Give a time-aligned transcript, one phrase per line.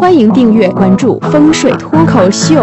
[0.00, 2.54] 欢迎订阅关注风水脱口秀。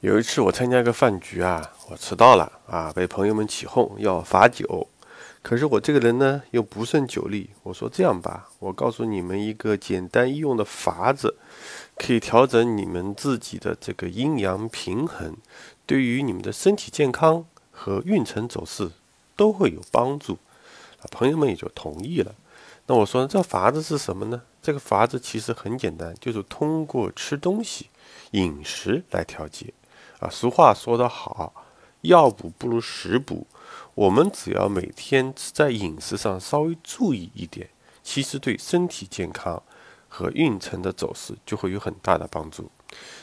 [0.00, 4.88] 有一次我参加一个饭局啊，我迟到了啊，被朋友们起哄要罚酒。
[5.42, 11.36] 可是我这个人呢又不胜酒力，我说这样吧，我告诉你们一个简单易用的法子，
[11.96, 15.36] 可以调整你们自己的这个阴阳平衡，
[15.86, 18.90] 对于你们的身体健康和运程走势
[19.36, 20.32] 都会有帮助。
[20.98, 22.34] 啊，朋友们也就同意了。
[22.86, 24.42] 那我说这法子是什么呢？
[24.62, 27.90] 这个法子其实很简单，就是通过吃东西、
[28.30, 29.72] 饮食来调节。
[30.20, 31.52] 啊，俗话说得好，
[32.02, 33.46] 药补不如食补。
[33.94, 37.68] 我们只要每天在饮食上稍微注意一点，
[38.02, 39.62] 其实对身体健康
[40.08, 42.70] 和运程的走势就会有很大的帮助。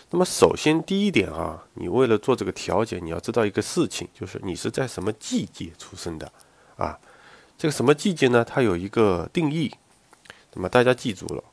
[0.09, 6.31] 那么，首先第一点啊，你为了做这个调节，你要知道一个事情，就是你是在什么季节出生的
[6.75, 6.99] 啊？
[7.57, 8.43] 这个什么季节呢？
[8.43, 9.73] 它有一个定义。
[10.53, 11.43] 那么大家记住了，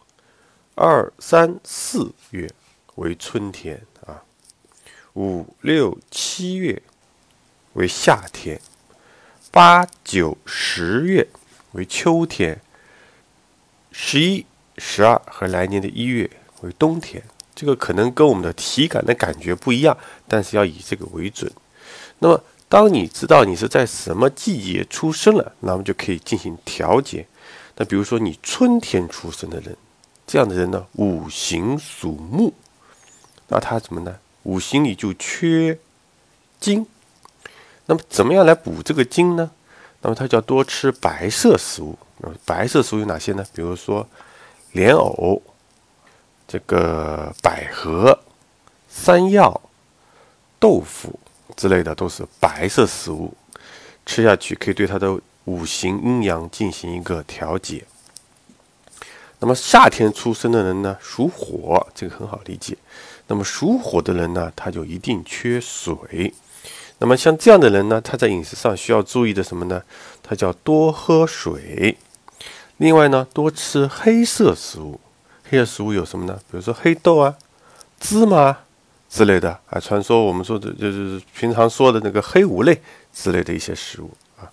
[0.74, 2.50] 二三四月
[2.96, 4.22] 为春天啊，
[5.14, 6.82] 五六七月
[7.74, 8.60] 为夏天。
[9.52, 11.26] 八九十月
[11.72, 12.60] 为秋天，
[13.90, 14.46] 十一、
[14.78, 17.22] 十二和来年的一月为冬天。
[17.54, 21.50] 这个可能跟我们的体感的感觉不一样，但是要以这个为准。
[22.20, 27.26] 那么，当你知道你是在什么季节出生了，那么就可以进行调节。
[27.76, 29.76] 那比如说你春天出生的人，
[30.24, 32.54] 这样的人呢，五行属木，
[33.48, 34.16] 那他怎么呢？
[34.44, 35.76] 五行里就缺
[36.60, 36.86] 金。
[37.86, 39.50] 那么怎么样来补这个金呢？
[40.02, 41.98] 那么他就要多吃白色食物。
[42.18, 43.44] 那白色食物有哪些呢？
[43.52, 44.06] 比如说
[44.70, 45.42] 莲藕、
[46.46, 48.16] 这个百合、
[48.88, 49.60] 山药、
[50.60, 51.19] 豆腐
[51.60, 53.34] 之类的都是白色食物，
[54.06, 57.84] 吃下去可以对它的五行阴阳进行一个调节。
[59.40, 62.78] 那么夏天出生的人呢，属火，这个很好理解。
[63.26, 66.32] 那么属火的人呢，他就一定缺水。
[66.96, 69.82] 那么像这样的人呢，他在饮食上需要注意的什么呢？
[70.22, 71.98] 他叫多喝水，
[72.78, 74.98] 另外呢，多吃黑色食物。
[75.50, 76.40] 黑色食物有什么呢？
[76.50, 77.36] 比如说黑豆啊、
[77.98, 78.60] 芝麻
[79.10, 82.80] 之类的啊，传说我们说的就是平常说的那个黑五类
[83.12, 84.48] 之类的一些食物啊。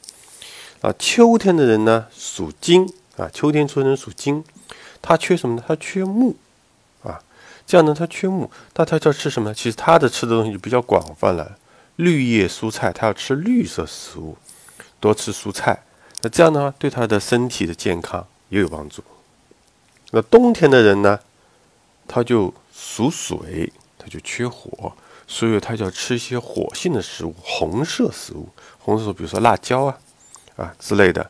[0.81, 4.44] 啊，秋天的人呢属金啊，秋天出生属金，
[5.01, 5.63] 他缺什么呢？
[5.68, 6.35] 他缺木
[7.03, 7.22] 啊。
[7.68, 9.53] 这样呢，他缺木，那他要吃什么？
[9.53, 11.57] 其实他的吃的东西就比较广泛了。
[11.97, 14.38] 绿叶蔬菜，他要吃绿色食物，
[15.00, 15.84] 多吃蔬菜。
[16.22, 19.03] 那这样的话，对他的身体的健康也有帮助。
[20.12, 21.19] 那冬天的人呢，
[22.07, 23.74] 他就属水，
[24.09, 24.94] 就缺火，
[25.28, 28.50] 所以他就要吃一些火性的食物，红色食物。
[28.79, 29.97] 红色食物，比如说辣椒啊，
[30.56, 31.29] 啊之类的，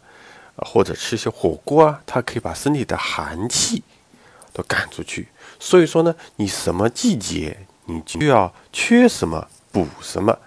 [0.58, 3.84] 或者吃一些火锅啊，它可以把身体的寒气
[4.54, 5.28] 都赶出去。
[5.60, 10.38] 所以说呢，你什么季节，你就要缺什么补什么。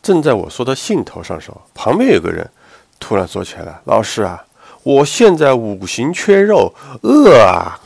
[0.00, 2.48] 正在我说的兴头上时候，旁边有个人
[3.00, 4.46] 突然说起来了：“老师啊，
[4.84, 7.78] 我现在五行缺肉，饿啊！”